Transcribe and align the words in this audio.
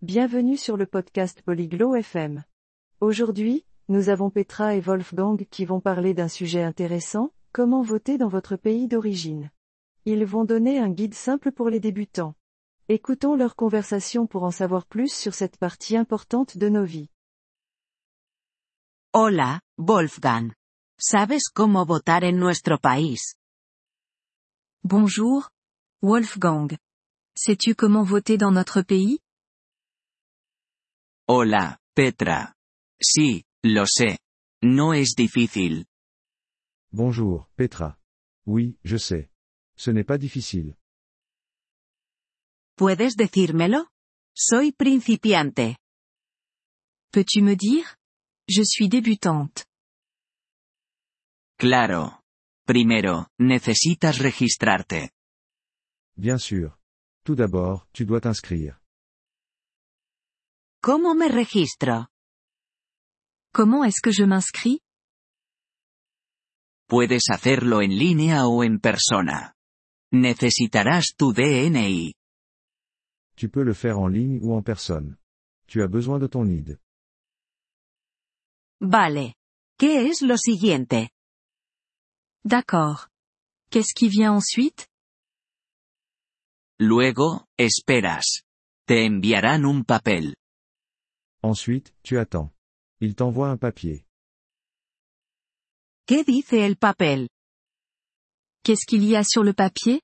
Bienvenue 0.00 0.56
sur 0.56 0.76
le 0.76 0.86
podcast 0.86 1.42
Polyglot 1.42 1.96
FM. 1.96 2.44
Aujourd'hui, 3.00 3.64
nous 3.88 4.10
avons 4.10 4.30
Petra 4.30 4.76
et 4.76 4.80
Wolfgang 4.80 5.44
qui 5.50 5.64
vont 5.64 5.80
parler 5.80 6.14
d'un 6.14 6.28
sujet 6.28 6.62
intéressant, 6.62 7.32
comment 7.50 7.82
voter 7.82 8.16
dans 8.16 8.28
votre 8.28 8.54
pays 8.54 8.86
d'origine. 8.86 9.50
Ils 10.04 10.24
vont 10.24 10.44
donner 10.44 10.78
un 10.78 10.88
guide 10.88 11.14
simple 11.14 11.50
pour 11.50 11.68
les 11.68 11.80
débutants. 11.80 12.36
Écoutons 12.88 13.34
leur 13.34 13.56
conversation 13.56 14.28
pour 14.28 14.44
en 14.44 14.52
savoir 14.52 14.86
plus 14.86 15.12
sur 15.12 15.34
cette 15.34 15.56
partie 15.56 15.96
importante 15.96 16.56
de 16.56 16.68
nos 16.68 16.84
vies. 16.84 17.10
Hola, 19.12 19.60
Wolfgang. 19.78 20.52
¿Sabes 20.96 21.48
cómo 21.52 21.84
votar 21.84 22.22
en 22.22 22.38
nuestro 22.38 22.78
país? 22.78 23.34
Bonjour, 24.84 25.50
Wolfgang. 26.02 26.76
Sais-tu 27.34 27.74
comment 27.74 28.04
voter 28.04 28.38
dans 28.38 28.52
notre 28.52 28.82
pays? 28.82 29.18
Hola, 31.30 31.78
Petra. 31.94 32.54
Sí, 32.98 33.44
lo 33.62 33.84
sé. 33.86 34.18
No 34.62 34.94
es 34.94 35.14
difícil. 35.14 35.86
Bonjour, 36.90 37.50
Petra. 37.54 37.98
Oui, 38.46 38.78
je 38.82 38.96
sais. 38.98 39.28
Ce 39.76 39.90
n'est 39.90 40.06
pas 40.06 40.16
difficile. 40.16 40.78
¿Puedes 42.76 43.14
decírmelo? 43.14 43.88
Soy 44.34 44.72
principiante. 44.72 45.76
Peux-tu 47.12 47.42
me 47.42 47.56
dire? 47.56 47.98
Je 48.48 48.62
suis 48.64 48.88
débutante. 48.88 49.66
Claro. 51.58 52.22
Primero, 52.64 53.26
necesitas 53.38 54.18
registrarte. 54.18 55.10
Bien 56.16 56.38
sûr. 56.38 56.78
Tout 57.22 57.34
d'abord, 57.34 57.86
tu 57.92 58.06
dois 58.06 58.22
t'inscrire. 58.22 58.80
¿Cómo 60.80 61.14
me 61.14 61.28
registro? 61.28 62.06
Comment 63.52 63.84
est-ce 63.84 64.00
que 64.00 64.12
je 64.12 64.24
m'inscris 64.24 64.78
Puedes 66.88 67.30
hacerlo 67.30 67.82
en 67.82 67.90
línea 67.90 68.46
o 68.46 68.62
en 68.62 68.78
persona. 68.78 69.54
Necesitarás 70.12 71.14
tu 71.16 71.32
DNI. 71.32 72.14
Tu 73.36 73.48
peux 73.50 73.64
le 73.64 73.74
faire 73.74 73.98
en 73.98 74.08
ligne 74.08 74.38
ou 74.40 74.54
en 74.54 74.62
personne. 74.62 75.18
Tu 75.66 75.82
as 75.82 75.88
besoin 75.88 76.18
de 76.20 76.28
ton 76.28 76.46
ID. 76.46 76.78
Vale. 78.80 79.34
¿Qué 79.78 80.06
es 80.08 80.22
lo 80.22 80.36
siguiente? 80.36 81.10
D'accord. 82.44 83.08
Qu'est-ce 83.70 83.94
qui 83.94 84.08
vient 84.08 84.32
ensuite 84.32 84.86
Luego, 86.78 87.46
esperas. 87.58 88.44
Te 88.86 89.04
enviarán 89.04 89.66
un 89.66 89.84
papel. 89.84 90.36
Ensuite, 91.42 91.94
tu 92.02 92.18
attends. 92.18 92.52
Il 93.00 93.14
t'envoie 93.14 93.48
un 93.48 93.56
papier. 93.56 94.04
¿Qué 96.06 96.24
dice 96.24 96.54
el 96.54 96.76
papel? 96.76 97.28
Qu'est-ce 98.64 98.86
qu'il 98.86 99.04
y 99.04 99.14
a 99.14 99.22
sur 99.22 99.44
le 99.44 99.52
papier? 99.52 100.00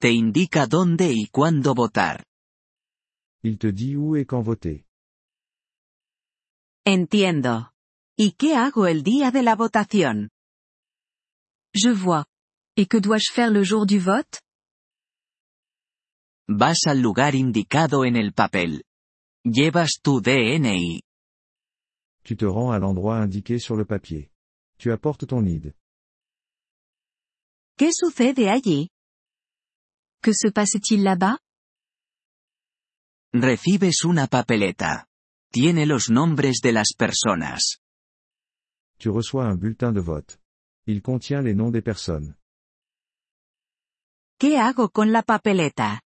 Te 0.00 0.08
indica 0.08 0.66
dónde 0.66 1.10
y 1.12 1.28
cuándo 1.28 1.74
votar. 1.74 2.24
Il 3.42 3.58
te 3.58 3.66
dit 3.66 3.96
où 3.96 4.16
et 4.16 4.24
quand 4.24 4.42
voter. 4.42 4.84
Entiendo. 6.86 7.72
¿Y 8.16 8.32
qué 8.32 8.56
hago 8.56 8.86
el 8.86 9.02
día 9.02 9.30
de 9.30 9.42
la 9.42 9.54
votación? 9.54 10.30
Je 11.74 11.90
vois. 11.90 12.24
Et 12.76 12.86
que 12.86 12.96
dois-je 12.96 13.32
faire 13.32 13.50
le 13.50 13.62
jour 13.62 13.86
du 13.86 13.98
vote? 13.98 14.40
Vas 16.48 16.86
al 16.86 17.00
lugar 17.00 17.34
indicado 17.34 18.04
en 18.04 18.16
el 18.16 18.32
papel. 18.32 18.84
Llevas 19.50 20.00
tu 20.02 20.20
DNI. 20.20 21.00
Tu 22.22 22.36
te 22.36 22.44
rends 22.44 22.70
à 22.70 22.78
l'endroit 22.78 23.16
indiqué 23.16 23.58
sur 23.58 23.76
le 23.76 23.86
papier. 23.86 24.30
Tu 24.76 24.92
apportes 24.92 25.26
ton 25.26 25.42
ID. 25.46 25.72
¿Qué 27.78 27.88
sucede 27.92 28.50
allí? 28.50 28.90
Que 30.22 30.34
se 30.34 30.50
passe-t-il 30.50 31.02
là-bas? 31.02 31.38
Recibes 33.32 34.04
una 34.04 34.26
papeleta. 34.26 35.06
Tiene 35.50 35.86
los 35.86 36.10
nombres 36.10 36.60
de 36.62 36.72
las 36.72 36.92
personas. 36.94 37.78
Tu 38.98 39.08
reçois 39.10 39.46
un 39.46 39.56
bulletin 39.56 39.92
de 39.92 40.00
vote. 40.00 40.38
Il 40.86 41.00
contient 41.00 41.40
les 41.42 41.54
noms 41.54 41.72
des 41.72 41.82
personnes. 41.82 42.36
¿Qué 44.38 44.58
hago 44.58 44.90
con 44.90 45.10
la 45.10 45.22
papeleta? 45.22 46.02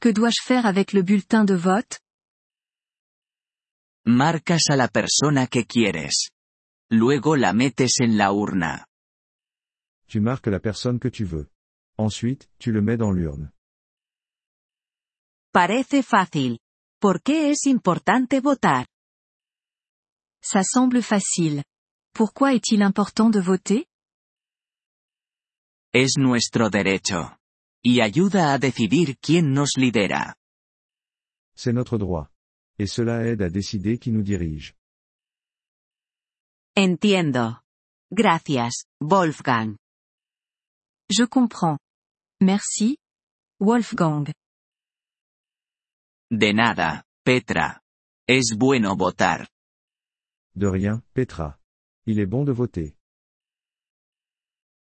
Que 0.00 0.10
dois-je 0.12 0.42
faire 0.42 0.66
avec 0.66 0.92
le 0.92 1.02
bulletin 1.02 1.44
de 1.44 1.54
vote? 1.54 2.00
Marcas 4.06 4.68
a 4.70 4.76
la 4.76 4.88
persona 4.88 5.46
que 5.46 5.64
quieres. 5.64 6.30
Luego 6.90 7.34
la 7.34 7.52
metes 7.52 8.00
en 8.00 8.16
la 8.16 8.32
urna. 8.32 8.86
Tu 10.06 10.20
marques 10.20 10.46
la 10.46 10.60
personne 10.60 11.00
que 11.00 11.08
tu 11.08 11.24
veux. 11.24 11.48
Ensuite, 11.98 12.48
tu 12.58 12.70
le 12.72 12.82
mets 12.82 12.96
dans 12.96 13.10
l'urne. 13.10 13.50
Parece 15.52 16.02
fácil. 16.02 16.58
¿Por 17.00 17.22
qué 17.22 17.50
es 17.50 17.66
importante 17.66 18.40
votar? 18.40 18.86
Ça 20.42 20.62
semble 20.62 21.02
facile. 21.02 21.64
Pourquoi 22.12 22.54
est-il 22.54 22.82
important 22.82 23.30
de 23.30 23.40
voter? 23.40 23.86
Es 25.92 26.16
nuestro 26.18 26.68
derecho. 26.70 27.36
Y 27.88 28.00
ayuda 28.00 28.52
a 28.52 28.58
decidir 28.58 29.16
quién 29.18 29.52
nos 29.52 29.76
lidera. 29.76 30.34
C'est 31.54 31.72
notre 31.72 31.98
droit. 31.98 32.28
Et 32.80 32.88
cela 32.88 33.24
aide 33.24 33.42
à 33.42 33.48
décider 33.48 33.98
qui 33.98 34.10
nous 34.10 34.24
dirige. 34.24 34.74
Entiendo. 36.76 37.60
Gracias, 38.10 38.86
Wolfgang. 39.00 39.76
Je 41.08 41.26
comprends. 41.28 41.78
Merci. 42.40 42.98
Wolfgang. 43.60 44.32
De 46.28 46.52
nada, 46.52 47.04
Petra. 47.24 47.80
Es 48.28 48.56
bueno 48.58 48.96
votar. 48.96 49.46
De 50.56 50.68
rien, 50.68 51.04
Petra. 51.14 51.60
Il 52.04 52.18
est 52.18 52.26
bon 52.26 52.44
de 52.44 52.52
voter. 52.52 52.96